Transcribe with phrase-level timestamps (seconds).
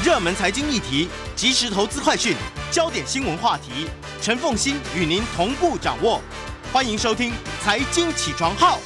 [0.00, 2.34] 热门财经议题、即时投资快讯、
[2.72, 3.86] 焦点新闻话题，
[4.20, 6.20] 陈凤欣与您同步掌握。
[6.72, 7.30] 欢迎收听
[7.62, 8.78] 《财经起床号》。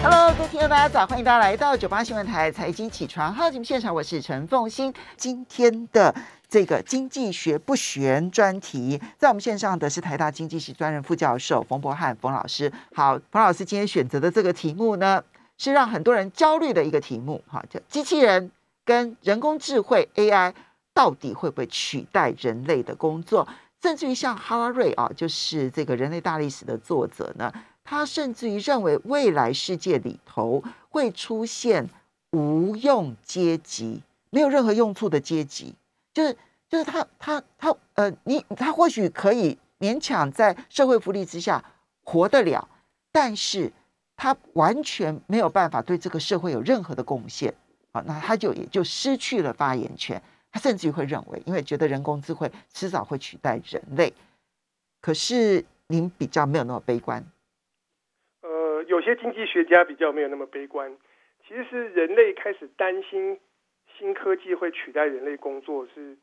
[0.00, 4.94] Hello，各位听众大家早，欢迎大家来到九八新闻台《财经起床号》节目现场，我是陈凤欣。
[5.16, 6.14] 今天的
[6.48, 12.72] 这个经济学不悬专题，在我们线上的是台大经济系专任副教授冯博翰冯老师。
[12.94, 15.20] 好，冯老师今天选择的这个题目呢，
[15.58, 18.52] 是让很多人焦虑的一个题目，哈，叫机器人。
[18.84, 20.52] 跟人工智慧 AI
[20.94, 23.46] 到底会不会取代人类的工作？
[23.80, 31.88] 甚至于像哈拉瑞啊，就是这个人类大历史的作者呢，他甚至于认为未来世界里头会出现
[32.30, 35.74] 无用阶级，没有任何用处的阶级，
[36.14, 36.36] 就是
[36.68, 41.64] 就是他他他呃，你他或许可以勉强在社会福利之下
[42.04, 42.68] 活得了，
[43.10, 43.72] 但是
[44.16, 47.52] 他完全没有办法对这个社会有任何的贡献。
[47.92, 50.20] 好，那他就也就失去了发言权。
[50.50, 54.12] 他甚至于会认为，因为觉得人工智慧迟早会取代人类。
[55.00, 57.24] 可是您比较没有那么悲观。
[58.42, 60.94] 呃，有些经济学家比较没有那么悲观。
[61.46, 63.38] 其实是人类开始担心
[63.98, 66.16] 新科技会取代人类工作，是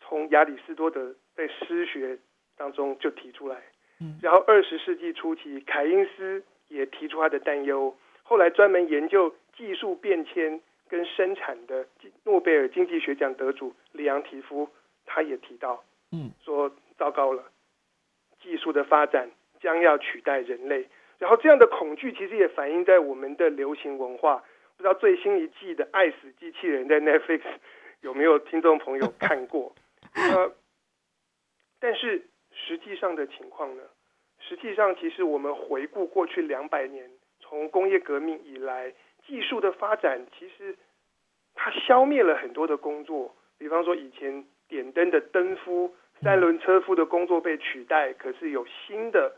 [0.00, 2.18] 从亚里士多德在诗学
[2.56, 3.56] 当中就提出来。
[4.00, 7.96] 嗯，然后二十世纪初期，凯因斯也提出他的担忧。
[8.22, 11.84] 后来专门研究技术变迁跟生产的
[12.22, 14.70] 诺贝尔经济学奖得主里昂提夫，
[15.04, 17.42] 他也提到，嗯，说糟糕了，
[18.40, 19.28] 技术的发展
[19.60, 20.88] 将要取代人类。
[21.18, 24.44] 然后这样的恐惧其实也反映在我们的流行文化。
[24.76, 27.42] 不知道最新一季的《爱死机器人》在 Netflix
[28.00, 29.74] 有没有听众朋友看过？
[30.14, 30.52] 呃，
[31.80, 33.82] 但是实际上的情况呢？
[34.38, 37.10] 实际上，其实我们回顾过去两百年。
[37.40, 38.92] 从工业革命以来，
[39.28, 40.74] 技术的发展其实
[41.54, 43.36] 它消灭了很多的工作。
[43.58, 49.34] 比方说，以前点灯的灯夫、三轮车夫的工作被取代，可是有新的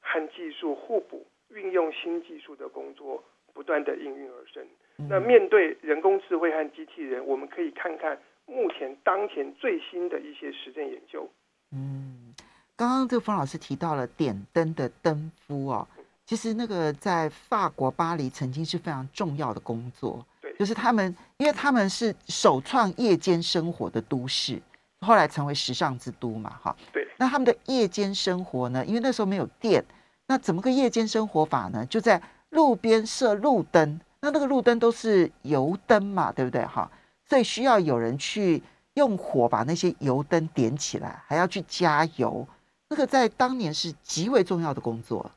[0.00, 3.22] 和技术互补、运用新技术的工作
[3.52, 4.66] 不断的应运而生。
[4.96, 11.28] 那面对人工智慧和机器人，我们可以看看目前当前最新的一些实证研究。
[11.72, 12.32] 嗯，
[12.76, 15.88] 刚刚这个冯老师提到了点灯的灯夫哦。
[16.26, 24.60] 其实那个在法国巴黎曾经是非常重要的工作，对，就是他们，因为他们是首创夜间生活的都市，
[25.00, 27.06] 后来成为时尚之都嘛，哈，对。
[27.18, 28.84] 那他们的夜间生活呢？
[28.86, 29.84] 因为那时候没有电，
[30.26, 31.84] 那怎么个夜间生活法呢？
[31.86, 32.20] 就在
[32.50, 36.64] 路边设路灯，那那个路灯都是油灯嘛，对不对？
[36.64, 36.90] 哈，
[37.28, 38.62] 所以需要有人去
[38.94, 42.48] 用火把那些油灯点起来，还要去加油，
[42.88, 45.30] 那个在当年是极为重要的工作。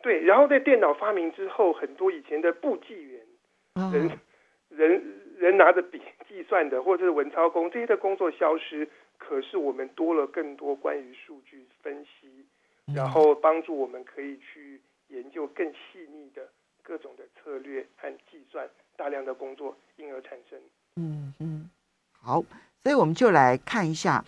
[0.00, 3.20] 对，然后在电脑发明之后，很多以前的簿记员，
[3.92, 4.18] 人
[4.68, 8.88] 人人拿着笔计算的，或者是文操工这些的工作消失，
[9.18, 12.46] 可是我们多了更多关于数据分析，
[12.94, 16.48] 然后帮助我们可以去研究更细腻的
[16.82, 20.58] 各种的策略和计算，大量的工作因而产生。
[20.94, 21.68] 嗯嗯，
[22.12, 22.40] 好，
[22.78, 24.24] 所以我们就来看一下，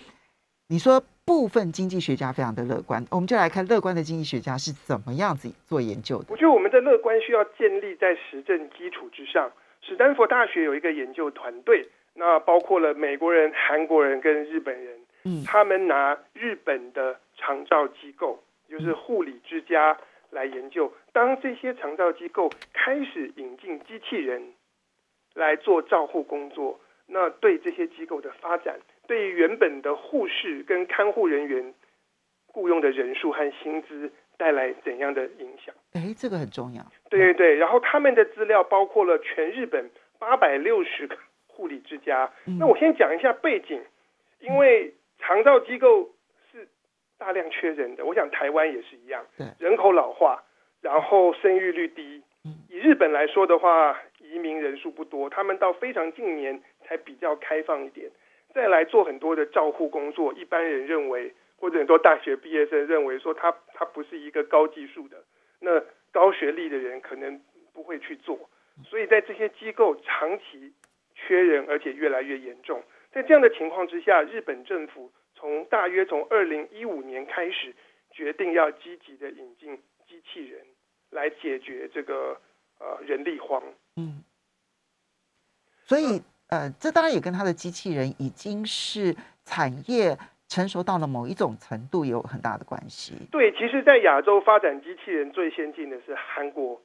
[0.67, 1.01] 你说。
[1.31, 6.25] 部分经济学家非常的乐观，我们就来看乐观的经济学家是怎么样子做研究的。
[6.29, 9.49] 我觉得我们的乐观需要建立在实证基础之上。
[9.81, 19.97] 史丹佛大学有一个研究团队，那包括了美国人、韩国人跟日本人，嗯，他们拿日本的长照机构，就是护理之家
[20.31, 20.93] 来研究。
[21.13, 24.43] 当这些长照机构开始引进机器人
[25.35, 28.81] 来做照护工作，那对这些机构的发展。
[29.11, 31.75] 对原本的护士跟看护人员
[32.47, 35.75] 雇佣的人数和薪资带来怎样的影响？
[35.95, 36.81] 哎，这个很重要。
[37.09, 39.91] 对对对，然后他们的资料包括了全日本
[40.21, 42.31] 八百六十个护理之家。
[42.57, 43.83] 那我先讲一下背景，
[44.39, 46.09] 因为长照机构
[46.53, 46.69] 是
[47.19, 49.27] 大量缺人的，我想台湾也是一样。
[49.59, 50.41] 人口老化，
[50.81, 52.23] 然后生育率低。
[52.69, 58.09] 以日本来说的话，移民人数不多，他们到非常近年才比较开放一点。
[58.53, 65.23] 再来做很多的照护工作，一般人认为，或者很多大学毕业生认为说，他他不是一个高技术的，
[65.61, 65.81] 那
[66.11, 67.41] 高学历的人可能
[67.73, 68.51] 不会去做，
[68.85, 70.73] 所以在这些机构长期
[71.15, 72.83] 缺人，而且越来越严重。
[73.13, 77.75] 在这样的情况之下，日本政府从大约从二零一五年开始，
[78.11, 79.77] 决定要积极的引进
[80.09, 80.61] 机器人
[81.11, 82.41] 来解决这个
[82.81, 83.63] 呃人力荒。
[83.97, 84.25] 嗯，
[85.85, 86.21] 所以。
[86.51, 89.15] 呃，这当然也跟它的机器人已经是
[89.45, 90.17] 产业
[90.49, 93.15] 成熟到了某一种程度有很大的关系。
[93.31, 96.81] 对，其实，在亚洲发展机器人最先进的是韩国，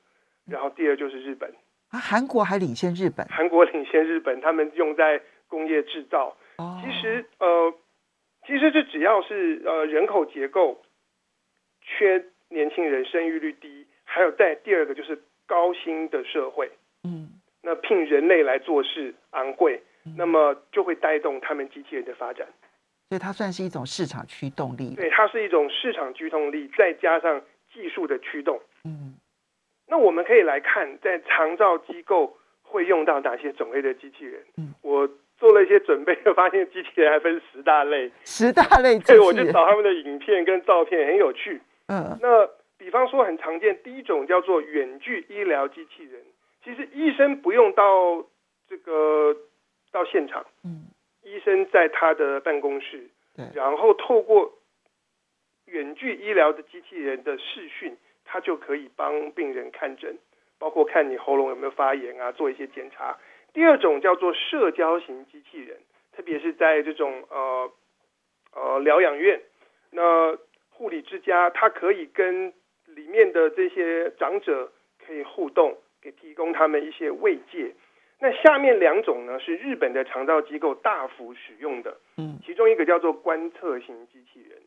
[0.46, 1.52] 然后第二就是日本。
[1.90, 3.26] 啊，韩国还领先日本。
[3.28, 6.36] 韩国领先日本，他们用在工业制造。
[6.58, 7.74] 哦，其实呃，
[8.46, 10.80] 其实这只要是呃人口结构
[11.82, 16.72] 缺年轻人，生育率低，还有在第二个就是高薪的社会，
[17.04, 17.35] 嗯
[17.66, 19.82] 那聘人类来做事昂贵，
[20.16, 22.48] 那么就会带动他们机器人的发展。
[23.10, 24.96] 所以它算是一种市场驱动力。
[24.96, 27.42] 对，它是一种市场驱动力，再加上
[27.74, 28.62] 技术的驱动。
[28.84, 29.16] 嗯
[29.88, 34.42] 那我们可以来看，在长照机构会用到哪些种类的机器人？
[34.58, 35.08] 嗯我
[35.38, 39.34] 做了一些准备，发现机器人还分十大类，十大类机所以我。
[39.34, 41.62] 就找他们的影片跟照片，很有趣。
[41.88, 42.48] 嗯那
[42.78, 46.22] 比方说很常见，第一种叫做远距医疗机器人，
[46.66, 48.26] 其实医生不用到
[48.68, 49.38] 这个
[49.92, 50.88] 到现场，嗯，
[51.22, 54.52] 医生在他的办公室，对然后透过
[55.66, 57.96] 远距医疗的机器人的视讯，
[58.26, 60.18] 他就可以帮病人看诊，
[60.58, 63.16] 包括看你喉咙有没有发炎啊，做一些检查。
[63.54, 65.78] 第二种叫做社交型机器人，
[66.14, 67.72] 特别是在这种呃
[68.56, 69.40] 呃疗养院，
[69.92, 70.36] 那
[70.72, 72.52] 护理之家，它可以跟
[72.88, 74.72] 里面的这些长者
[75.06, 77.74] 可以互动，给提供他们一些慰藉。
[78.20, 84.62] 那下面两种呢是日本的肠道机构大幅使用的，嗯其中一个叫做观测型机器人，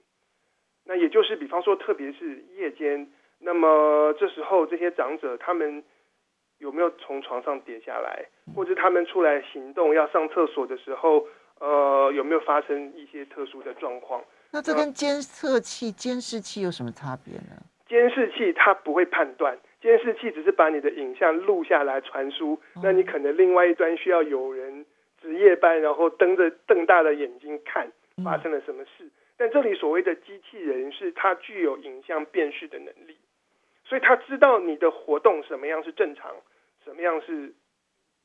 [0.84, 3.08] 那也就是比方说，特别是夜间，
[3.38, 5.82] 那么这时候这些长者他们
[6.58, 11.26] 有没有从床上跌下来，或者他们出来行动要上厕所的时候，
[11.60, 14.22] 呃，有没有发生一些特殊的状况？
[14.50, 17.56] 那这跟监测器、监视器有什么差别呢？
[17.88, 24.84] 监视器它不会判断，监视器只是把你的影像录下来传输，那你可能另外一端需要有人
[25.20, 27.90] 值夜班，然后瞪着瞪大的眼睛看
[28.24, 29.08] 发生了什么事。
[29.36, 33.16] 但这里所谓的机器人是它具有影像辨识的能力，
[33.84, 36.34] 所以它知道你的活动什么样是正常，
[36.84, 37.52] 什么样是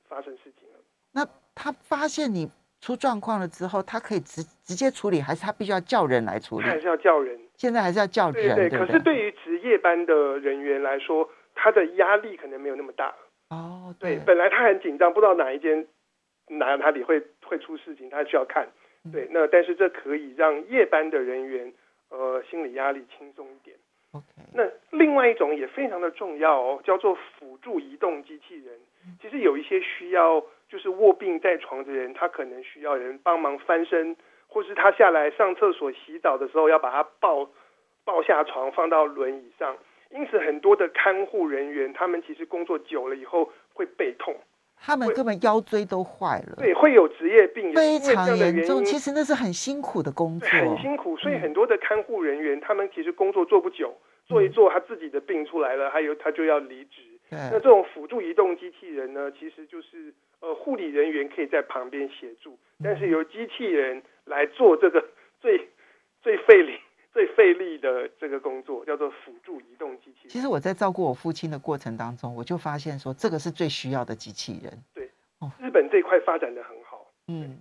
[0.09, 0.79] 发生事情了。
[1.11, 1.23] 那
[1.53, 2.49] 他发现你
[2.81, 6.65] 出状况了之后，他可以直直接处理，还是他必须要叫人来处理？
[6.65, 7.39] 还是要叫人。
[7.55, 13.13] 现在还是要叫人，对对，可是对于值夜班的人员来说，他的压力可能没有那么大。
[13.49, 15.87] 哦，对，本来他很紧张，不知道哪一间
[16.47, 18.67] 哪哪里会会出事情，他需要看。
[19.11, 21.73] 对，那但是这可以让夜班的人员
[22.09, 23.75] 呃心理压力轻松一点。
[24.13, 28.79] OK，那另外一种也非常的重要哦，叫做辅助移动机器人。
[29.21, 34.15] 其实有一些需要就是卧病在床的人，他可能需要人帮忙翻身，
[34.47, 37.49] 或是他下来上厕所、洗澡的时候要把他抱
[38.05, 39.75] 抱下床，放到轮椅上。
[40.13, 44.35] 因此，很多的看护人员，他们其实工作久了以后会背痛，
[44.77, 48.83] 他们根本腰椎都坏了，对，会有职业病，非常严重。
[48.85, 53.95] 其实那是很辛苦的工作，对很辛苦，所以嗯很多的看护人员，他们其实工作做不久，
[54.27, 57.01] 做一做他自己的病出来了，还有他就要离职。
[57.31, 65.03] 那这种辅助移动机器人呢，其实就是呃护理人员可以在旁边协助，但是由机器人来做这个
[65.41, 65.67] 最
[66.21, 66.79] 最费力、
[67.13, 70.29] 最费力的这个工作，叫做辅助移动机器人。
[70.29, 74.83] 其实我在照顾我父亲的过程当中，我就发现说，这个是最需要的机器人。
[74.95, 77.55] 对，哦日本这一块发展的很好，嗯，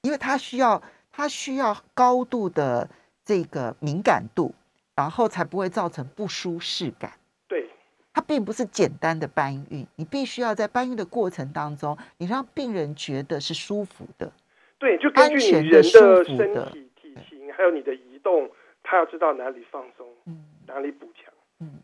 [0.00, 0.82] 因为它需要
[1.12, 2.88] 它需要高度的
[3.22, 4.54] 这个敏感度，
[4.96, 7.12] 然后才不会造成不舒适感。
[7.46, 7.68] 对
[8.14, 14.32] 它并不是简单的搬运，你必须要在搬运的过程当中，你让病人觉得是舒服的。
[14.78, 18.50] 对，就根据安全你人的身体体型，还有你的移动，
[18.84, 21.32] 他要知道哪里放松，嗯哪里补强。
[21.58, 21.82] 嗯，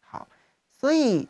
[0.00, 0.28] 好，
[0.70, 1.26] 所以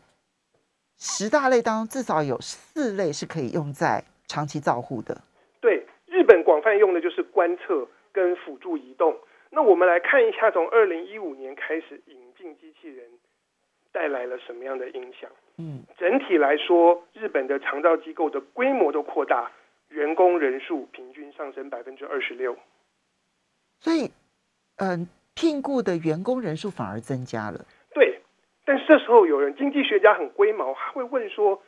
[0.99, 5.19] 十大类当中至少有四类是可以用在长期照护的。
[5.59, 9.17] 对，日本广泛用的就是观测跟辅助移动。
[9.49, 13.09] 那我们来看一下，从二零一五年开始引进机器人
[13.91, 15.29] 带来了什么样的影响？
[15.57, 19.51] 嗯整体来说，日本的长照机构的规模都扩大，
[19.89, 22.57] 员工人数平均上升百分之二十六。
[23.79, 24.11] 所以，
[24.81, 27.63] 嗯、聘雇的员工人数反而增加了。
[27.93, 28.19] 对，
[28.65, 31.61] 但是这时候有人经济学家很龟毛，他会问说，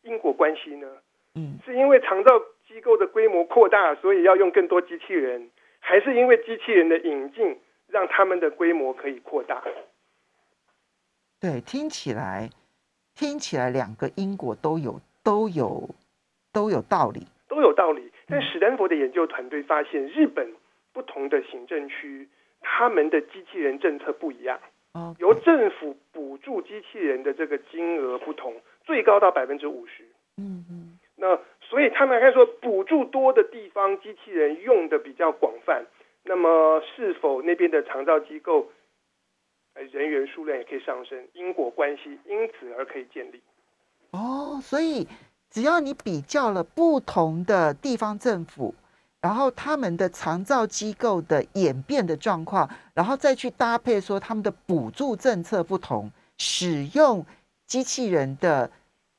[0.00, 0.88] 因果关系呢？
[1.34, 9.62] 嗯，是因为长照机构的规模扩大，所以要用更多机器人，还是因为机器人的引进让他们的规模可以扩大？
[11.38, 12.48] 对，听起来
[13.14, 15.90] 听起来两个因果都有都有
[16.50, 17.26] 都有道理。
[17.46, 18.10] 都有道理。
[18.26, 20.50] 但史丹佛的研究团队发现，日本
[20.94, 22.26] 不同的行政区，
[22.64, 24.58] 他们的机器人政策不一样，
[24.94, 28.54] 哦，由政府补助机器人的这个金额不同，
[28.84, 30.02] 最高到百分之五十。
[30.36, 35.84] 嗯嗯那所以他们看说，补助多的地方，机器人用的比较广泛，
[36.24, 38.68] 那么是否那边的长照机构，
[39.74, 43.40] 呃，人员数量也可以上升，因果关系因此而可以建立。
[44.10, 45.06] 哦，所以
[45.50, 48.74] 只要你比较了不同的地方政府，
[49.24, 57.24] 然后他们的长照机构的演变的状况，然后再去搭配说他们的补助政策不同，使用
[57.66, 58.70] 机器人的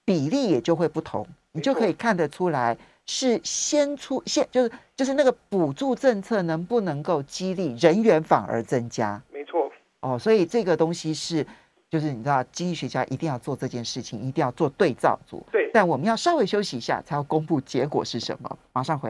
[0.05, 9.19] 比例也就会不同，你就可以看得出来是先出现就是就是那个补助政策能不能够激励人员反而增加。
[9.33, 9.71] 没错，
[10.01, 11.43] 哦，所以这个东西是，
[11.89, 15.43] 就是你知道，经济学家一定要做这件事情，一定要做对照组。
[15.51, 18.59] 对，但我们要稍微休息一下，才要公布结果是什么。
[18.71, 19.09] 马上回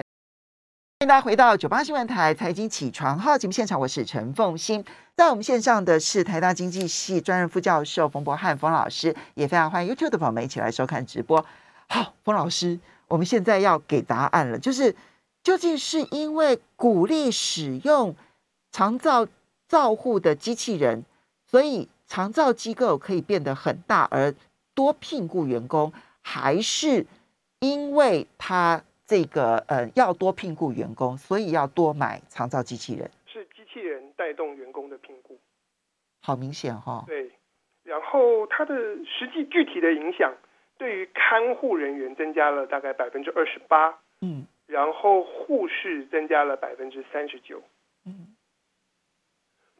[1.05, 4.83] 迎大家回到九八新闻台财经起床号节目现场，我是陈凤欣，
[5.15, 11.45] 在我们线上的是台大经济系专任副教授冯博翰冯老师，也非常欢迎 YouTube 的朋友们一起来收看直播。
[11.87, 14.95] 好，冯老师，我们现在要给答案了，就是
[15.43, 18.15] 究竟是因为鼓励使用
[18.71, 19.27] 长照
[19.69, 21.05] 照护的机器人，
[21.45, 24.33] 所以长照机构可以变得很大，而
[24.73, 27.05] 多聘雇员工，还是
[27.59, 33.09] 因为他这个呃要多聘雇员工，所以要多买长照机器人？
[33.25, 35.37] 是机器人带动员工的评估。
[36.21, 37.31] 好明显哈、对，
[37.83, 38.73] 然后它的
[39.05, 40.33] 实际具体的影响，
[40.77, 47.61] 对于看护人员增加了大概百分之二十八，嗯然后护士增加了百分之三十九。
[48.05, 48.35] 嗯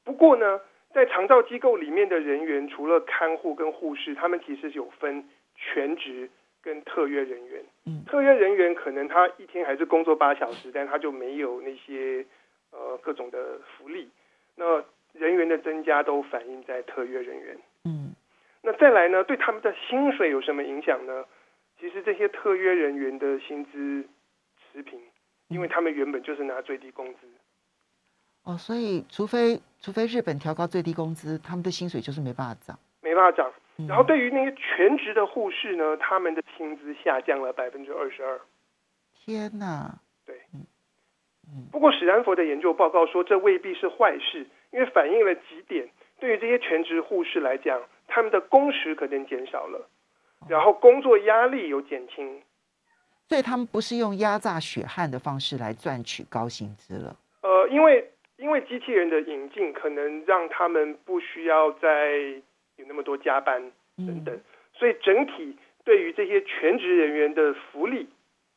[0.04, 0.62] 不过呢，
[0.94, 6.30] 在长照机构里面的人员，除了看护跟护士，他们其实有分全职
[6.66, 7.64] 跟特约人员。
[7.86, 12.26] 嗯特约人员可能他一天还是工作八小时，但他就没有那些
[12.72, 14.10] 呃各种的福利。
[14.56, 17.58] 那人员的增加都反映在特约人员。
[17.84, 18.16] 嗯
[18.64, 21.24] 那再来呢，对他们的薪水有什么影响呢？
[21.80, 24.04] 其实这些特约人员的薪资
[24.74, 25.00] 持平，
[25.50, 27.28] 因为他们原本就是拿最低工资。
[28.44, 32.80] 哦，所以除非除非日本调高最低工资，他们的薪水就是没办法涨。
[33.02, 33.52] 没办法涨。
[33.78, 38.40] 嗯然后对于那些全职的护士呢，他们的薪资下降了百分之二十二。
[39.14, 40.00] 天哪，
[41.72, 45.90] 不过史丹佛的研究报告说，这未必是坏事，因为反映了几点。
[46.20, 49.90] 对于这些全职护士来讲，他们的工时可能减少了，
[50.48, 52.42] 然后工作压力有减轻。
[53.28, 57.16] 所以他们不是用压榨血汗的方式来赚取高薪资了。
[57.42, 62.42] 呃，因为因为机器人的引进，可能让他们不需要再
[62.78, 63.62] 有那么多加班
[63.98, 64.40] 等等，
[64.74, 68.10] 所以整体对于这些全职人员的福利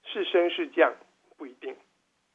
[0.05, 0.93] 是升是降
[1.37, 1.75] 不一定。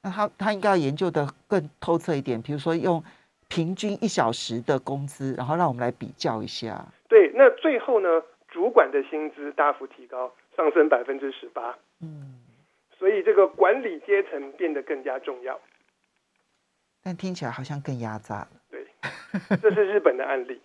[0.01, 3.03] 那他他应该要研究的更透彻一点，比如说用
[3.47, 6.85] 平均一小时的工资，然后让我们来比较一下。
[7.07, 12.41] 对，那最后呢，主管的薪资大幅提高，上升百分之十八，嗯，
[12.97, 15.59] 所以这个管理阶层变得更加重要。
[17.03, 18.49] 但听起来好像更压榨了。
[18.69, 18.87] 对，
[19.61, 20.61] 这是日本的案例。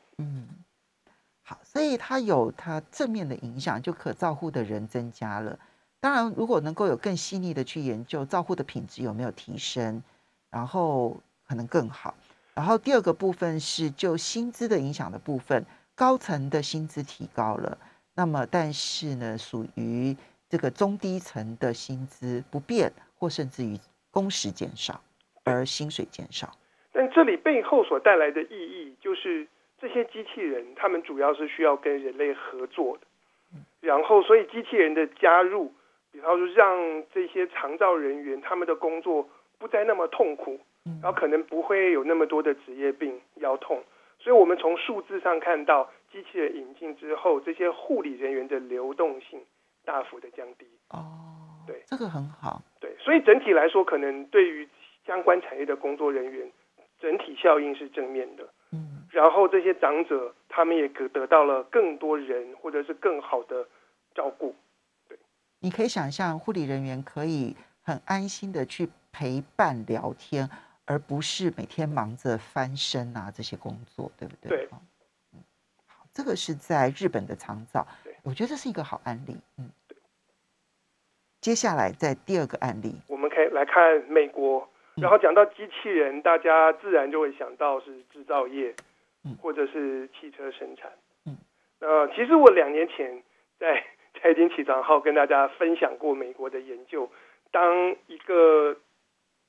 [1.48, 5.58] 嗯，好，所以它有它正面的影响，就可照护的人增加了。
[6.00, 10.02] 当然，如果能够有更细腻的去研究照护的品质有没有提升，
[10.50, 12.14] 然后可能更好。
[12.54, 15.64] 然后第二个部分是就薪资的影响的部分，
[15.94, 17.78] 高层的薪资提高了，
[18.14, 20.16] 那么但是呢，属于
[20.48, 23.78] 这个中低层的薪资不变，或甚至于
[24.10, 25.00] 工时减少，
[25.44, 26.52] 而薪水减少。
[26.92, 29.46] 但这里背后所带来的意义，就是
[29.80, 33.06] 这些机器人，他们主要是需要跟人类合作的。
[33.80, 35.72] 然后，所以机器人的加入，
[36.10, 40.58] 比方说让这些长照人员他们的工作不再那么痛苦，
[41.00, 43.82] 然后可能不会有那么多的职业病、腰痛。
[44.18, 49.40] 所以我们从数字上看到，机器人引进之后，这些护理人员的流动性
[49.84, 50.66] 大幅的降低。
[50.90, 52.60] 哦，对，这个很好。
[52.80, 54.68] 对，所以整体来说，可能对于
[55.06, 56.50] 相关产业的工作人员，
[57.00, 58.48] 整体效应是正面的。
[58.70, 63.66] 嗯，然后这些长者，他们也得得到了更多人或者是更好的
[64.14, 64.54] 照顾。
[65.60, 70.48] 你可以想象，护理人员可以很安心的去陪伴聊天，
[70.84, 74.48] 而不是每天忙着翻身啊这些工作，对不对？
[74.50, 74.78] 对哦。
[75.32, 75.42] 嗯，
[75.86, 79.36] 好，这个是在日本的长照对，我觉得这是一个好案例。
[79.56, 79.70] 嗯。
[81.40, 84.68] 接下来在第二个案例，我们可以来看美国，
[85.00, 88.74] 然后讲到机器人，大家自然就会想到是制造业
[89.24, 90.90] 嗯，或者是汽车生产。
[91.26, 91.36] 嗯，
[91.80, 93.22] 呃，其实我两年前
[93.58, 93.84] 在
[94.20, 97.10] 财经起床号跟大家分享过美国的研究，
[97.50, 98.76] 当一个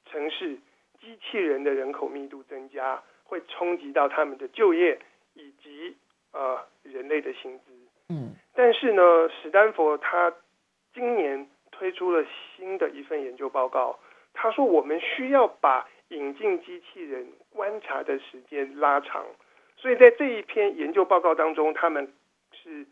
[0.06, 0.56] 城市
[1.00, 5.00] 机器人的人口密度增加，会冲击到他们的就业
[5.34, 5.96] 以及
[6.32, 7.66] 呃人类的薪资。
[8.10, 10.34] 嗯但是呢，史丹佛他
[10.94, 12.26] 今年推出了
[12.58, 13.98] 新的一份研究报告，
[14.42, 19.26] 他说我们需要把引进机器人观察的时间拉长，
[19.76, 22.14] 所以在这一篇研究报告当中，他们
[22.54, 22.86] 是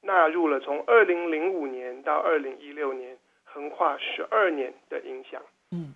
[0.00, 5.40] 纳入了从二零零五年到二零一六年横跨十二年的影响。
[5.70, 5.94] 嗯，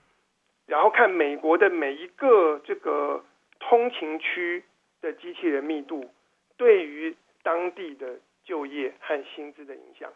[0.67, 3.25] 然后看美国的每一个这个
[3.59, 4.63] 通勤区
[5.01, 6.09] 的机器人密度
[6.57, 10.09] 对于当地的就业和薪资的影响。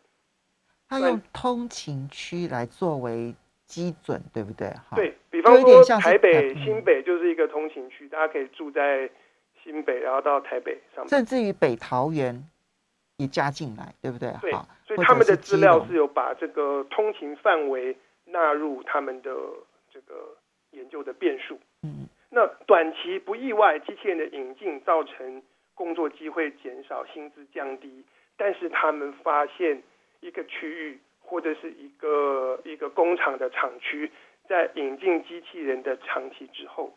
[0.89, 3.35] 他用通勤区来作为
[3.73, 4.69] 基准，对不对？
[4.69, 9.09] 哈，对比方说台北、嗯新北就是一个通勤区，大家可以住在
[9.63, 11.09] 新北，然后到台北上班。
[11.09, 12.47] 甚至于北桃园
[13.17, 14.29] 也加进来，对不对？
[14.43, 14.53] 对，
[14.87, 19.31] 所以他们的资料是有把这个通勤范围纳入他们的
[19.91, 20.37] 这个
[20.73, 21.59] 研究的变数。
[21.83, 25.43] 嗯那短期不意外，机器人的引进造成
[25.75, 28.05] 工作机会减少、薪资降低，
[28.37, 29.83] 但是他们发现
[30.21, 30.99] 一个区域
[31.33, 34.13] 或者是一个一个工厂的厂区，
[34.47, 36.93] 在引进机器人的长期之后，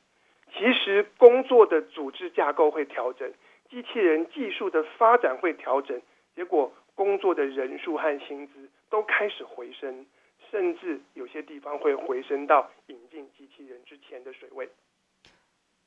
[0.51, 3.31] 其实工作的组织架构会调整，
[3.69, 6.01] 机器人技术的发展会调整，
[6.35, 10.05] 结果工作的人数和薪资都开始回升，
[10.51, 14.69] 甚至有些地方会回升到引进机器人之前的水位。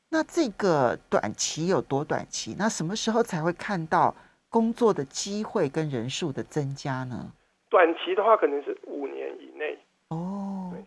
[0.09, 2.57] 那这个短期有多短期？
[2.59, 4.17] 那什么时候才会看到
[4.49, 7.31] 工作的机会跟人数的增加呢？
[7.69, 9.79] 短期的话，可能是五年以内。
[10.09, 10.81] 哦对，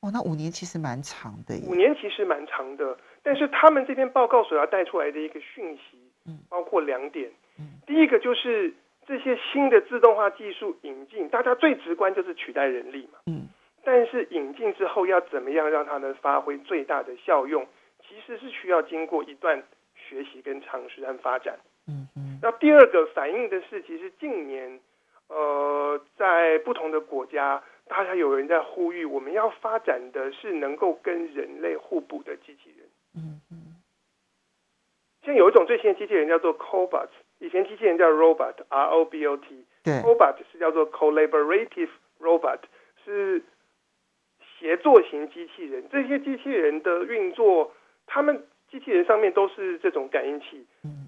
[0.00, 1.74] 哦，那五年其实蛮长的五。
[1.74, 7.80] 年其实蛮长的，但是他们这篇报告所要带出来的一个讯息嗯，包括两点嗯。
[7.86, 8.74] 第一个就是
[9.06, 13.18] 这些新的自动化技术引进，大家最直观就是取代人力嘛。
[13.26, 13.48] 嗯
[13.84, 17.64] 但是引进之后要怎么样让它们发挥最大的效用，
[18.00, 19.62] 其实是需要经过一段
[19.94, 21.56] 学习跟尝试和发展。
[21.86, 24.80] 嗯嗯那第二个反映的是，其实近年，
[25.28, 32.88] 呃，在不同的国家，大家有人在呼吁，我们要发展的是能够跟人类互补的机器人。
[33.16, 33.56] 嗯嗯
[35.22, 37.08] 现在有一种最新的机器人叫做 Cobot，
[37.40, 41.90] 以前机器人叫 Robot，R O B O T，对，Cobot 是叫做 Collaborative
[42.20, 42.60] Robot，
[43.04, 43.42] 是
[44.58, 45.82] 协作型机器人。
[45.90, 47.72] 这些机器人的运作，
[48.06, 51.05] 他们机器人上面都是这种感应器，嗯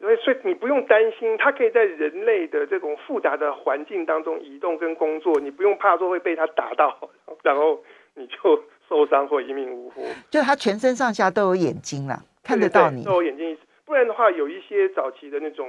[0.00, 7.10] 所以所以你不用担心，它可以在人类的这种复杂的环境当中移动跟工作，你不用怕说会被它打到，
[7.42, 7.84] 然后
[8.14, 10.02] 你就受伤或一命呜呼。
[10.30, 13.12] 就它全身上下都有眼睛啦，看得到你都。
[13.12, 13.56] 有眼睛。
[13.84, 15.68] 不然的话，有一些早期的那种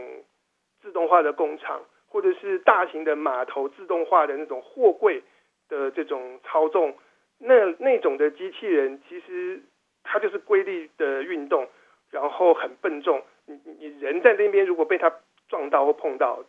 [0.81, 5.21] 自动化的工厂，或者是大型的码头自动化的那种货柜
[5.67, 6.95] 的这种操纵，
[7.39, 9.59] 那那种的机器人，其实
[10.03, 11.67] 它就是规律的运动，
[12.11, 13.21] 然后很笨重。
[13.45, 15.11] 你你你人在那边，如果被他
[15.47, 16.43] 撞到或碰到，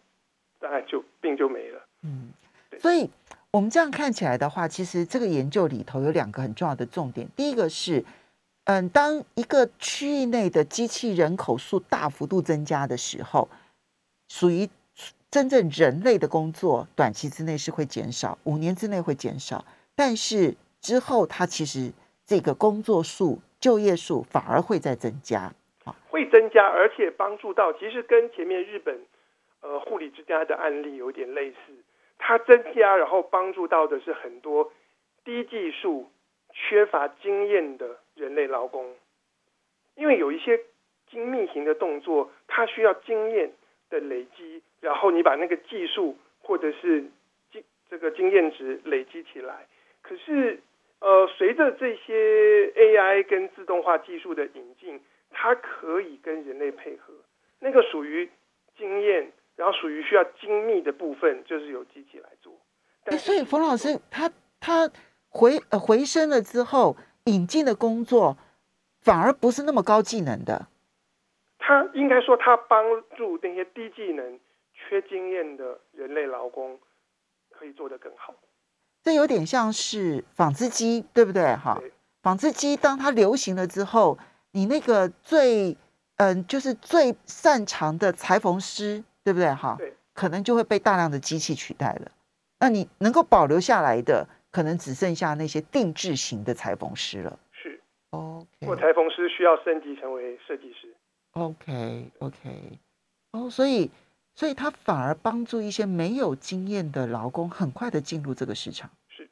[0.60, 1.80] 大概就病就没了。
[2.02, 2.32] 嗯，
[2.78, 3.10] 所以
[3.50, 7.28] 我们这样看起来的话，其实这个研究里头有两个很重要的重点。
[7.34, 8.04] 第一个是，
[8.64, 13.48] 嗯，当一个区域内的机器人口数大幅度增加的时候，
[14.28, 14.68] 属于
[15.30, 21.92] 真正人类的工作，短期之内是会减少，五年之内会减少，但是之后它其实
[22.24, 25.52] 这个工作数、就业数反而会在增加。
[26.12, 29.00] 会增加，而且帮助到，其实跟前面日本
[29.62, 31.56] 呃护理之家的案例有点类似，
[32.18, 34.70] 它增加，然后帮助到的是很多
[35.24, 36.10] 低技术、
[36.52, 38.94] 缺乏经验的人类劳工，
[39.94, 40.60] 因为有一些
[41.10, 43.50] 精密型的动作，它需要经验
[43.88, 47.04] 的累积，然后你把那个技术或者是
[47.50, 49.66] 经这个经验值累积起来，
[50.02, 50.60] 可是
[51.00, 55.00] 呃，随着这些 AI 跟自动化技术的引进，
[55.32, 57.12] 它可以跟人类配合，
[57.60, 58.30] 那个属于
[58.76, 62.52] 经验，然后属于需要精密的部分，就是由机器来做。
[63.04, 64.90] 但所以冯老师他他
[65.28, 68.36] 回呃回升了之后，引进的工作
[69.00, 70.68] 反而不是那么高技能的。
[71.58, 72.84] 他应该说，他帮
[73.16, 74.38] 助那些低技能、
[74.74, 76.78] 缺经验的人类劳工
[77.50, 78.34] 可以做得更好。
[79.02, 81.42] 这有点像是纺织机，对不对？
[81.56, 81.92] 哈对，
[82.22, 84.18] 纺织机当它流行了之后，
[84.52, 85.76] 你那个最
[86.16, 89.52] 嗯，就是最擅长的裁缝师，对不对？
[89.52, 92.12] 哈，对，可能就会被大量的机器取代了。
[92.60, 97.38] 那你能够保留下来的，可能只剩下那些定制型的裁缝师了。
[97.50, 100.94] 是，OK，或裁缝师需要升级成为设计师。
[101.32, 102.78] OK OK，
[103.32, 103.90] 哦，所以
[104.34, 108.90] 所以他反而帮助一些没有经验的劳工很快的进入这个市场。
[109.08, 109.28] 是。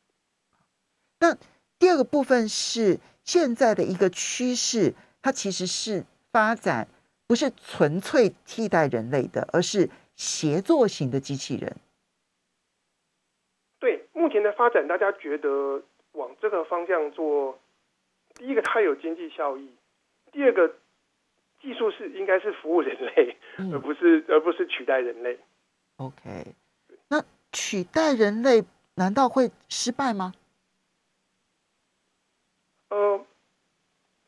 [1.21, 1.37] 那
[1.79, 6.89] 第二个部分是现在的一个趋势，它其实是发展
[7.27, 11.77] 不是纯粹替代人类的，而是协作型的机器人。
[13.79, 17.59] 对目前的发展，大家觉得往这个方向做，
[18.35, 19.71] 第一个它有经济效益，
[20.33, 20.75] 第二个
[21.61, 25.39] 技术是应该是服务人类，而嗯，不是而不是取代人类。
[25.97, 26.55] OK，
[27.09, 28.65] 那取代人类
[28.97, 30.35] 难道会失败吗？
[32.89, 33.25] 呃，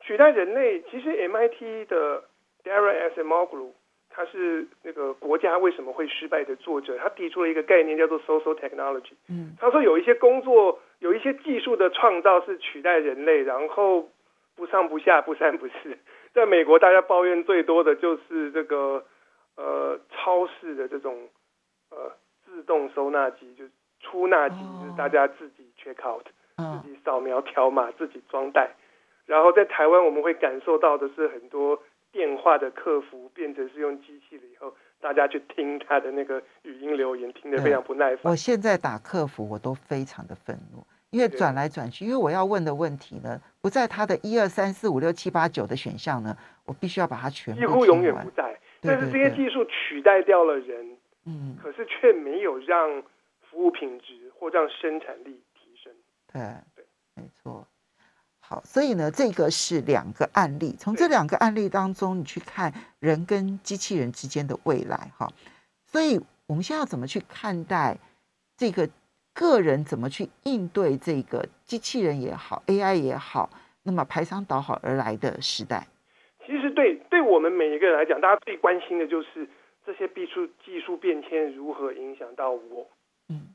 [0.02, 2.22] 取代人类，其实 MIT 的
[2.64, 3.22] Dara S.
[3.22, 3.74] m o g l u
[4.14, 9.14] 他是那个国家为什么会失败的作者，他提出了一个概念叫做 social technology。
[9.28, 14.06] 嗯他说有一些工作，有一些技术的创造是取代人类，然后
[14.54, 15.96] 不上不下，不三不四。
[16.34, 19.02] 在美国，大家抱怨最多的就是这个
[19.56, 21.28] 呃超市的这种
[21.90, 22.12] 呃
[22.44, 26.26] 自动收纳机，就是出纳机，哦就是大家自己 check out。
[26.58, 28.70] 嗯自己扫描条码，自己装袋。
[29.32, 38.36] 然后在台湾，我们会感受到的是很多电话的客服变成是用机器了以后，大家去听他的那个语音留言，听得非常不耐烦我。
[38.36, 53.02] 现在打客服，我都非常的愤怒，因为对转来转去，因为我要问的问题呢，不在他的一二三四五六七八九的选项呢，我必须要把它全部几乎永远不在，但是这些技术取代掉了人，嗯，可是却没有让
[53.40, 55.90] 服务品质或让生产力提升。
[56.30, 56.42] 对
[56.76, 57.66] 对，没错。
[58.52, 60.76] 好，所以呢，这个是两个案例。
[60.78, 65.26] 从这两个案例当中，你去看人跟机器人之间的未来，哈。
[65.86, 67.96] 所以我们现在要怎么去看待
[68.54, 68.86] 这个
[69.32, 73.48] 个人怎么去应对这个机器人也好，AI 也好，
[73.84, 75.86] 那么排山倒海而来的时代？
[76.44, 79.48] 其实对对我们每一个人来讲，大家最关心的就是
[79.86, 82.86] 这些技术技术变迁如何影响到我。
[83.30, 83.54] 嗯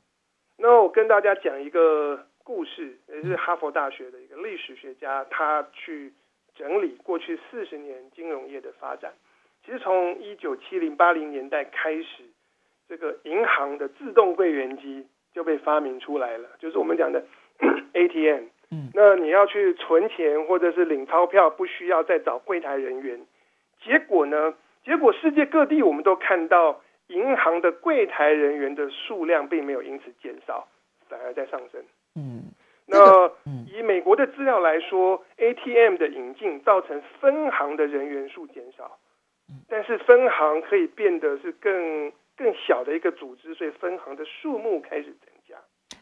[0.56, 6.10] 那我跟大家讲一个故事，也是哈佛大学的一个历史学家，他去
[6.54, 9.12] 整理过去四十年金融业的发展。
[9.62, 12.24] 其实从一九七零八零年代开始，
[12.88, 17.22] 这个银行的自动柜员机就被发明出来了，就是我们讲的
[17.92, 18.44] ATM。
[18.70, 23.20] 嗯那你要去存钱或者是领钞票，不需要再找柜台人员。
[23.82, 24.54] 结果呢？
[24.84, 30.66] 结果世界各地我们都看到，银行的柜台人员的数量并没有因此减少，
[31.10, 31.84] 反而在上升。
[32.88, 38.98] 嗯那嗯以美国的资料来说，ATM 的引进造成分行的人员数减少，
[39.68, 45.54] 但是分行可以变得是更更小的一个组织，所以分行的数目开始增加。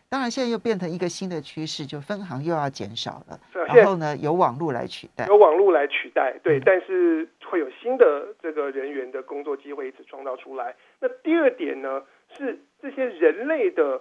[0.09, 3.41] 当然，现在又变成一个新的趋势，就分行又要减少了，
[3.75, 5.27] 然后呢，由网络来取代。
[5.27, 10.77] 由网络来取代，对嗯，但是会有新的这个人员的工作机会一直创造出来。
[11.01, 12.05] 那第二点呢，
[12.37, 14.01] 是这些人类的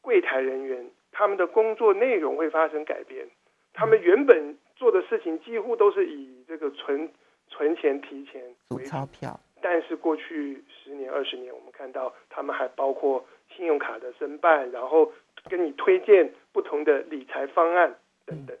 [0.00, 3.26] 柜台人员，他们的工作内容会发生改变。
[3.72, 7.08] 他们原本做的事情几乎都是以这个存
[7.48, 13.24] 存钱、提钱数为主，钞票，但是过去十年、二十年，我们看到他们还包括
[13.56, 15.10] 信用卡的申办，然后
[15.48, 17.94] 跟你推荐不同的理财方案
[18.26, 18.56] 等等。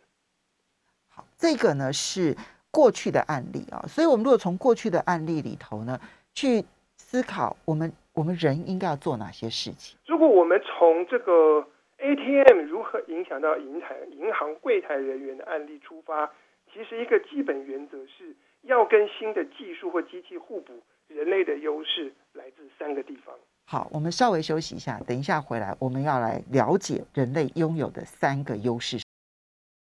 [1.08, 2.36] 好，这个呢是
[2.70, 5.98] 过去的案例啊，所以我们如果从过去的案例里头呢
[6.32, 6.64] 去
[6.96, 9.96] 思考，我们我们人应该要做哪些事情？
[10.06, 11.64] 如果我们从这个
[12.04, 16.30] ATM 如何影响到银台银行柜台人员的案例出发，
[16.70, 20.82] 其实一个基本原则是要跟新的技术或机器互补。
[21.06, 23.34] 人类的优势来自三个地方。
[23.66, 28.96] 好，我们稍微休息一下，等一下回来，我们要来了解人类拥有的三个优势。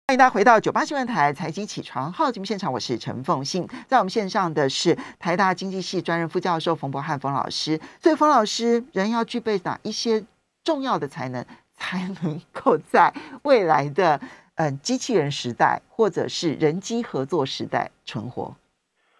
[0.08, 7.78] 欢迎大家回到九八新闻台财经起床号节目现场，我是陈凤信，在我们线上的是台大经济系专任副教授冯博翰冯老师。
[8.00, 10.24] 所以，冯老师，人要具备哪一些
[10.64, 11.44] 重要的才能，
[11.82, 14.16] 才能够在未来的
[14.54, 18.54] 嗯、呃机器人时代或者是人机合作时代存活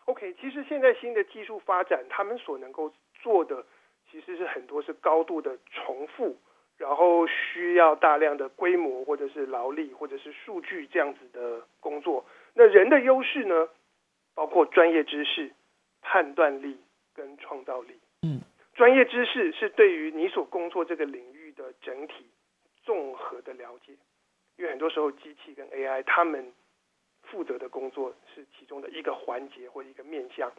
[0.04, 3.64] ？OK，其实现在新的技术发展，他们所能够做的
[4.08, 6.36] 其实是很多是高度的重复，
[6.78, 12.24] 然后需要大量的规模或者是劳力或者是数据这样子的工作。
[12.54, 13.68] 那人的优势呢，
[14.34, 15.52] 包括专业知识、
[16.00, 16.78] 判断力
[17.12, 17.98] 跟创造力。
[18.22, 18.40] 嗯，
[18.74, 22.26] 专业知识是对于你所工作这个领域的整体
[22.84, 23.92] 综合的了解，
[24.56, 26.52] 因为很多时候机器跟 AI 他们
[27.22, 30.50] 负责的工作是其中的一个环节或一个面向。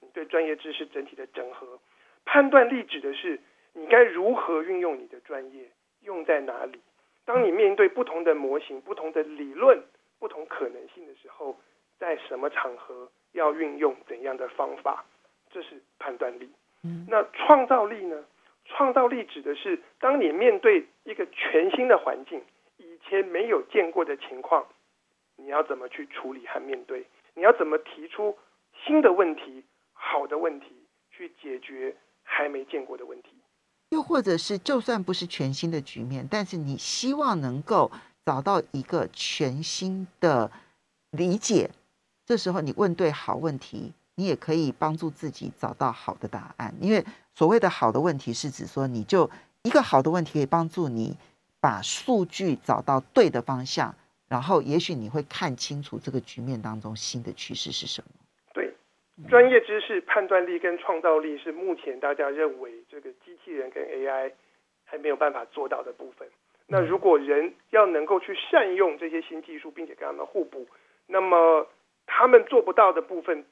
[0.00, 1.78] 你对专业知识整体的整合，
[2.24, 3.40] 判断力指的是
[3.72, 5.70] 你该如何运用你的专业，
[6.02, 6.80] 用在哪里。
[7.24, 9.82] 当你面对不同的模型、不同的理论、
[10.18, 11.58] 不同可能性的时候，
[11.98, 15.04] 在什么场合要运用怎样的方法，
[15.50, 16.50] 这是判断力。
[16.84, 18.24] 嗯那创造力呢？
[18.68, 22.42] 创造力指的是当你面对一个全新的环境，
[22.78, 24.66] 以前没有见过的情况，
[25.36, 27.06] 你要怎么去处理和面对？
[27.34, 28.36] 你要怎么提出
[28.84, 30.66] 新的问题、好的问题，
[31.10, 33.30] 去解决还没见过的问题？
[33.90, 37.90] 又或者是，就算不是全新的局面，但是你希望能够
[38.24, 40.50] 找到一个全新的
[41.12, 41.70] 理解，
[42.24, 46.74] 这时候你问对好问题，你也可以帮助自己找到好的答案。
[46.80, 49.30] 因为所谓的好的问题，是指说你就
[49.62, 51.16] 一个好的问题可以帮助你
[51.60, 53.94] 把数据找到对的方向，
[54.28, 58.08] 然后也许你会看清楚这个局面当中新的趋势是什么。
[58.52, 58.72] 对，
[59.28, 64.32] 专业知识、判断力跟创造力是目前大家认为这个机器人跟 AI
[64.84, 66.28] 还没有办法做到的部分。
[66.68, 70.66] 那如果人要能够去善用这些新技术，并且跟他们互补，
[71.06, 71.66] 那么
[72.06, 73.44] 他们做不到的部分，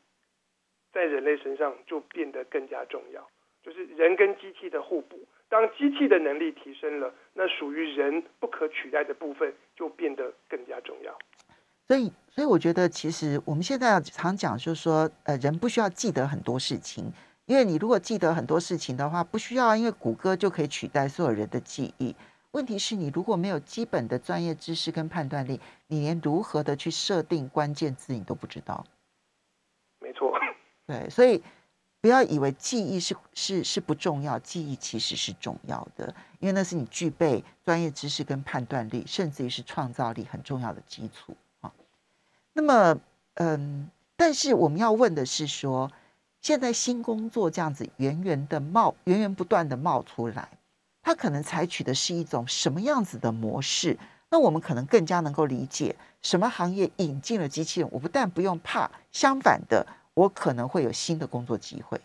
[0.94, 3.28] 在人类身上就变得更加重要。
[3.62, 11.16] 就是人跟机器的互补，当机器的能力提升了，那属于人不可取代的部分就变得更加重要。
[11.86, 17.10] 所以，所以我觉得，其实我们现在常讲，就是说，呃，人不需要记得很多事情，
[17.46, 22.14] 因为你如果记得很多事情的话，不需要，因为谷歌就可以取代所有人的记忆。
[22.52, 28.84] 问题是你如果没有基本的专业知识跟判断力，你连如何的去设定关键字你都不知道。
[30.00, 30.30] 没错，
[30.86, 31.42] 对，所以
[32.00, 41.72] 不要以为记忆是是是不重要，记忆其实是重要的，因为那是你具备专业知识跟判断力，甚至于是创造力很重要的基础啊。
[42.52, 43.00] 那么，
[43.34, 45.90] 嗯，但是我们要问的是说，
[46.40, 50.48] 现在新工作这样子源源的冒，源源不断的冒出来。
[51.02, 53.98] 它可能采取的是一种什么样子的模式？
[54.30, 61.98] 那我们可能更加能够理解什么行业引进了机器人，我不但不用怕，相反的，我可能会有新的工作机会。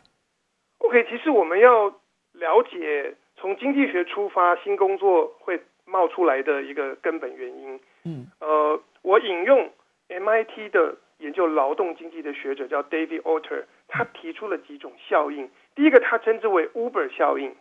[0.79, 1.87] OK，其实我们要
[2.33, 7.79] 了解从经济学出发，新工作会冒出来的一个根本原因。
[8.05, 9.69] 嗯，呃，我引用
[10.07, 15.49] MIT 的研究劳动经济的学者叫 David Alter，他提出了几种效应。
[15.75, 17.55] 第一个，他称之为 Uber 效应。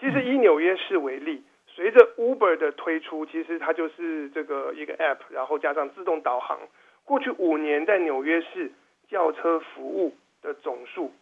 [0.00, 6.58] 其实以纽约市为例，随着 Uber 的推出，其实它就是这个一个 App，然后加上自动导航。
[7.04, 8.72] 过去五年，在纽约市
[9.14, 11.12] 轿车服务的总数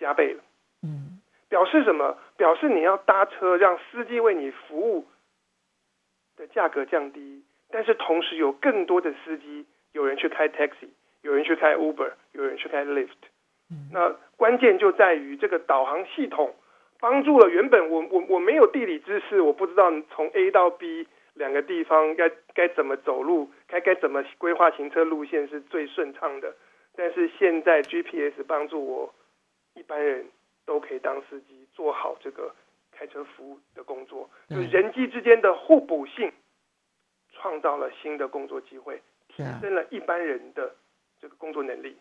[0.00, 0.42] 加倍了。
[0.82, 2.16] 嗯，表示什么？
[2.38, 5.04] 表示你要搭车，让司机为你服务
[6.38, 10.88] 的价格降低，但是同时有更多的司机，有人去开 Taxi，
[11.20, 13.28] 有人去开 Uber，有人去开 Lyft。
[13.92, 16.54] 那关键就在于这个导航系统。
[17.00, 26.56] 帮助了原本我我我没有地理知识，我不知道从 A 到 B 两个地方该该怎么走路，该该怎么规划行车路线是最顺畅的。
[26.98, 29.14] 但是现在 GPS 帮助我，
[29.74, 30.26] 一般人
[30.66, 32.52] 都可以当司机，做好这个
[32.90, 34.28] 开车服务的工作。
[34.50, 36.32] 就人机之间的互补性，
[37.32, 40.74] 创造了新的工作机会，提升了一般人的
[41.20, 41.96] 这个工作能力。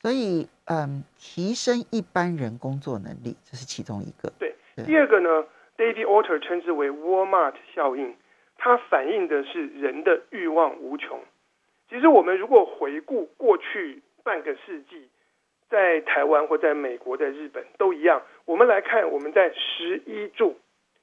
[0.00, 4.32] 所以，嗯，提升一般人工作能力，这是其中一个。
[4.38, 4.54] 对，
[4.86, 5.44] 第二个呢
[5.76, 8.16] ，David Alter 称之为 Walmart 效应，
[8.56, 11.20] 它反映的是人的欲望无穷。
[11.90, 15.08] 其实，我们如果回顾过去半个世纪，
[15.68, 20.58] 在台湾或在美国、在日本都一样，我们来看我们在十一住，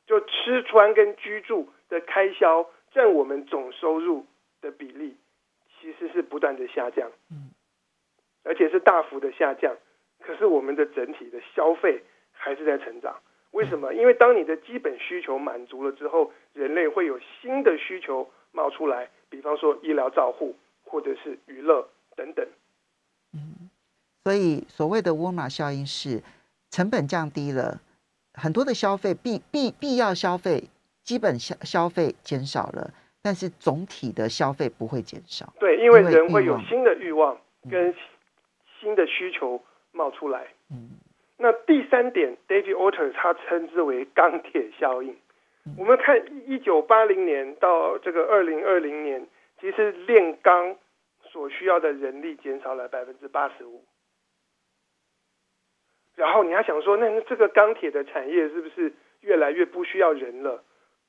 [0.08, 4.26] 就吃穿跟居住的开销占我们总收入
[4.60, 5.16] 的比例，
[5.80, 7.10] 其实是不断的下降。
[7.32, 7.52] 嗯。
[8.44, 9.78] 而且是大幅的下降，
[10.20, 13.16] 可是我们的整体的消费还是在成长。
[13.52, 13.94] 为什么？
[13.94, 20.56] 因为当你的基本需求满足了之后，人类会有新的需求冒出来，比方说医疗照护，
[20.86, 22.48] 或者是娱乐等等。
[24.24, 26.22] 嗯，所以所谓的沃尔玛效应是
[26.70, 27.82] 成本降低了，
[28.34, 30.64] 很多的消费必必必要消费
[31.04, 35.54] 基本消消费减少了，但是总体的消费不会减少。
[35.60, 37.38] 对，因为人会有新的欲望
[37.70, 37.94] 跟。
[38.82, 40.90] 新的需求冒出来，嗯，
[41.38, 45.16] 那第三点，David Alter 他称之为钢铁效应。
[45.78, 49.28] 我们看一九八零年到这个二零二零年，
[49.60, 50.76] 其实炼钢
[51.32, 53.84] 所需要的人力减少了百分之八十五。
[56.16, 60.64] 然后你还想说，那这个钢铁的产业是不是越来越不需要人了？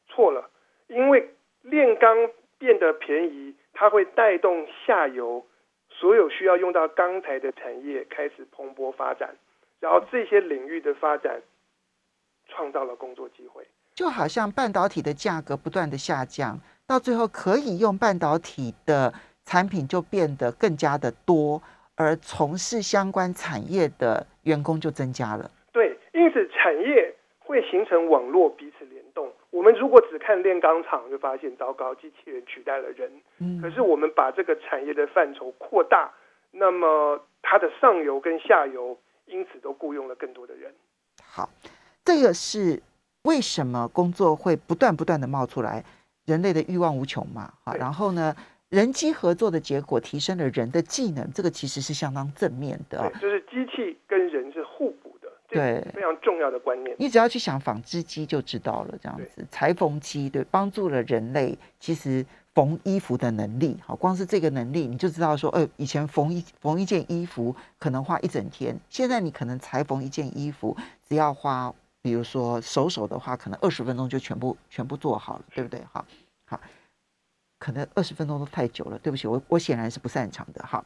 [0.09, 0.51] 错了，
[0.89, 5.45] 因为炼钢变得便宜，它会带动下游。
[5.95, 9.37] 所有需要用到钢材的产业开始蓬勃发展，
[9.79, 11.41] 然后这些领域的发展
[12.49, 13.65] 创造了工作机会。
[13.95, 19.13] 就好像半导体的价格不断的下降，到最后可以用半导体的
[19.45, 21.63] 产品就变得更加的多，
[22.03, 25.51] 而从事相关产业的员工就增加了。
[25.73, 29.31] 对，因此产业会形成网络，彼此联动。
[29.51, 33.11] 我们如果只看炼钢厂，就发现糟糕，机器人取代了人。
[33.39, 36.11] 嗯，可是我们把这个产业的范畴扩大，
[36.51, 40.73] 那么它的上游跟下游因此都雇佣了更多的人。
[41.23, 41.49] 好，
[42.05, 42.83] 这个是
[43.23, 45.85] 为什么工作会不断不断的冒出来？
[46.25, 47.53] 人类的欲望无穷嘛。
[47.65, 48.35] 好，然后呢，
[48.73, 53.07] 人机合作的结果提升了人的技能，这个其实是相当正面的啊。
[53.13, 56.97] 对，就是机器跟人是互补的，这对是非常重要的观念。
[56.99, 70.75] 你只要去想纺织机就知道了，这样子裁缝机对帮助了人类，其实缝衣服的能力，好，光是这个能力你就知道说，呃，以前缝一缝一件衣服可能花一整天，现在你可能裁缝一件衣服
[71.07, 75.79] 只要花，比如说手手的话，可能二十分钟就全部全部做好了，对不对？
[75.93, 76.07] 好，
[76.47, 76.59] 好，
[77.63, 80.85] 可能二十分钟都太久了，对不起，我我显然是不擅长的哈。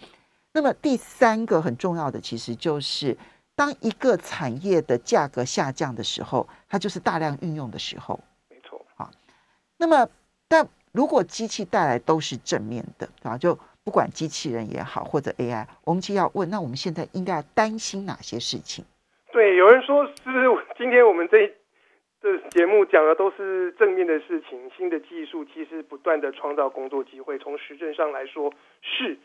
[0.52, 3.16] 那么第三个很重要的，其实就是
[3.54, 8.20] 当一个产业的价格下降的时候，它就是大量运用的时候。
[8.50, 8.84] 没错，
[9.78, 10.06] 那么，
[10.46, 18.84] 但如果机器带来都是正面的，啊，就不管机器人也好，或者 AI，我们就要问，那我们现在应该要担心哪些事情？
[19.32, 20.44] 对，有人说是不是
[20.76, 21.50] 今天我们这一
[22.26, 24.68] 这节目讲的都是正面的事情？
[24.76, 29.16] 新的技术其实不断的创造工作机会，从实证上来说是，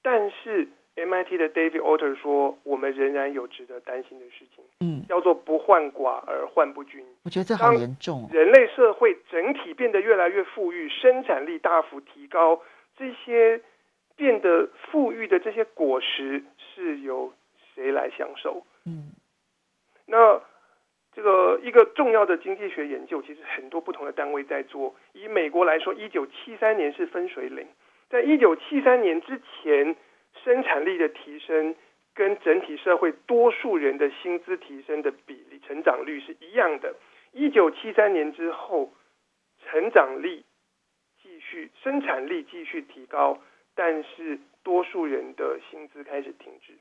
[0.00, 7.04] 但是 MIT 的 David Alter 说，我们仍然有值得担心的事情，嗯，叫做不患寡而患不均。
[7.24, 8.30] 我觉得这好严重哦。
[8.32, 12.62] 人类社会整体变得越来越富裕，生产力大幅提高，
[12.96, 13.60] 这些
[14.16, 17.34] 变得富裕的这些果实是由
[17.74, 18.64] 谁来享受？
[18.86, 19.10] 嗯
[20.06, 20.40] 那
[21.12, 24.94] 这个一个重要的经济学研究，其实很多不同的单位在做。
[25.12, 27.66] 以美国来说，一九七三年是分水岭，
[28.08, 29.96] 在一九七三年之前，
[30.44, 31.74] 生产力的提升
[32.14, 36.94] 跟整体社会多数人的薪资提升的比例成长率是一样的。
[37.32, 38.92] 一九七三年之后，
[39.64, 40.44] 成长力
[41.22, 43.38] 继续，生产力继续提高，
[43.74, 46.72] 但是多数人的薪资开始停滞。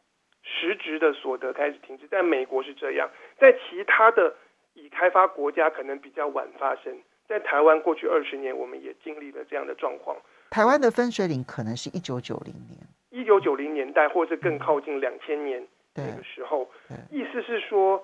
[0.49, 4.35] 实质的所得开始停滞，在美国是这样，在其他的
[4.73, 6.97] 已开发国家可能比较晚发生。
[7.27, 10.17] 在台湾过去二十年，我们也经历了这样的状况。
[10.49, 12.79] 台湾的分水岭可能是一九九零年，
[13.11, 16.67] 一九九零年代，或是更靠近两千年对那个时候，
[17.11, 18.03] 意思是说，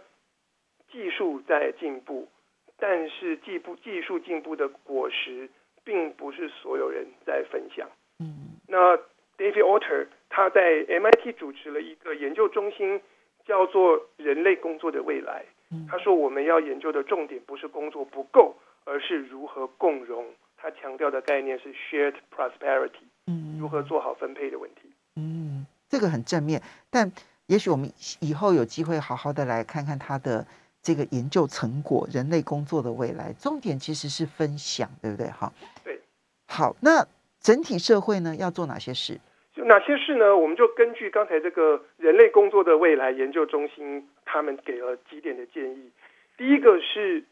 [0.91, 2.29] 技术在进步，
[2.77, 5.49] 但是技步技术进步的果实，
[5.83, 7.89] 并不是所有人在分享。
[8.19, 8.95] 嗯那
[9.37, 12.99] David Alter 他在 MIT 主持了一个研究中心，
[13.45, 15.45] 叫做“人类工作的未来”。
[15.71, 20.25] 嗯他说，我们要研究的重点不是工作不够，而是如何共荣。
[20.57, 24.91] 他强调的概念是 shared prosperity，嗯如何做好分配的问题。
[25.15, 27.09] 嗯，这个很正面，但
[27.45, 30.45] 也许我们以后有机会好好的来看看他的
[30.81, 33.31] 这个研究成果，人类工作的未来。
[33.39, 35.27] 重点其实是分享，对不对？
[35.29, 35.49] 哈，
[35.85, 36.01] 对。
[36.47, 37.07] 好，那
[37.39, 39.17] 整体社会呢要做哪些事？
[39.55, 40.35] 就哪些事呢？
[40.35, 45.89] 我们就根据刚才这个人类工作的未来研究中心，他们给了几点的建议。
[46.35, 47.23] 第一个是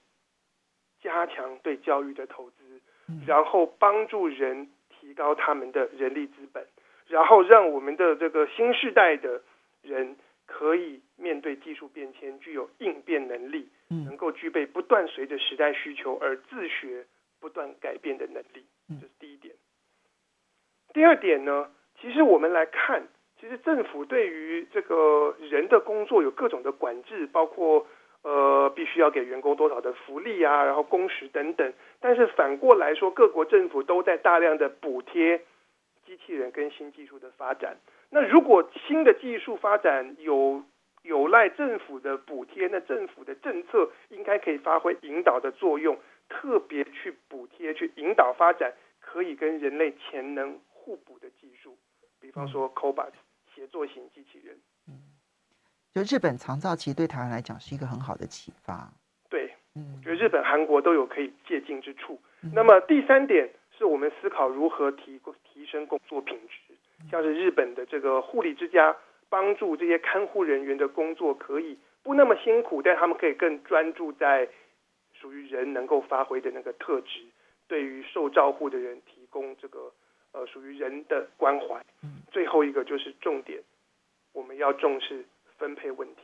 [1.01, 2.81] 加强对教育的投资，
[3.27, 6.65] 然后帮助人提高他们的人力资本，
[7.07, 9.41] 然后让我们的这个新时代的
[9.81, 17.05] 人可以面对技术变迁，具有应变能力，嗯能够具备不断随着时代需求而自学、
[17.41, 18.65] 不断改变的能力。
[18.87, 19.53] 嗯这是第一点。
[20.93, 21.69] 第二点呢，
[22.03, 23.01] 其实我们来看，
[23.39, 27.87] 其实政府对于这个人的工作有各种的管制，包括
[28.23, 31.73] 呃必须要给员工多少的福利啊，然后工时等等。
[32.01, 35.37] 但是反过来说，各国政府都在大量的补贴
[36.05, 37.77] 机器人跟新技术的发展。
[38.09, 40.61] 那如果新的技术发展有
[41.03, 51.77] 有赖政府的补贴，那政府的政策应该可以发挥引导的作用，特别去补贴、去引导发展可以跟人类潜能互补的技术，
[52.23, 53.11] 比方说 Cobot
[53.53, 54.57] 协作型机器人。
[55.93, 58.89] 就日本长照其实对台湾来讲是一个很好的启发。
[59.29, 62.17] 对，嗯我觉得日本、韩国都有可以借鉴之处。
[62.41, 66.73] 嗯那么第三点是我们思考如何提提升工作品质，
[67.11, 68.95] 像是日本的这个护理之家，
[69.27, 74.47] 帮助这些看护人员的工作可以不那么辛苦，但他们可以更专注在
[75.13, 77.25] 属于人能够发挥的那个特质，
[77.67, 79.91] 对于受照护的人提供这个
[80.33, 81.81] 呃属于人的关怀。
[82.01, 83.61] 嗯最后一个就是重点，
[84.33, 85.25] 我们要重视
[85.57, 86.23] 分配问题。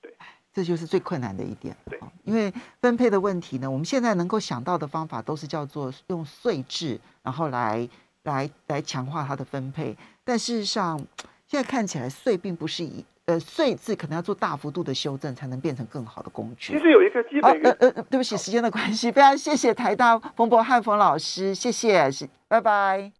[0.00, 0.14] 对
[0.52, 1.74] 这就是最困难的一点。
[1.88, 7.88] 对哦，因为分配的问题呢，我们现在能够想到的方法都是叫做用税制，然后来
[8.24, 9.96] 来来强化它的分配。
[10.24, 10.98] 但事实上，
[11.46, 16.74] 现在看起来税并不是以呃税制可能要做大幅度的修正，才能变成更好的工具。
[16.74, 23.12] 其实有一个基好，本原呃呃，对不起，时间的关系，非常谢谢台大冯博汉冯老师，谢谢，是，拜拜。